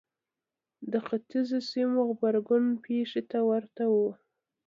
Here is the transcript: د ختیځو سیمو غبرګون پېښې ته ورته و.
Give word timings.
د 0.91 0.93
ختیځو 1.05 1.59
سیمو 1.71 1.99
غبرګون 2.09 2.63
پېښې 2.85 3.21
ته 3.31 3.39
ورته 3.49 3.83
و. 3.93 3.95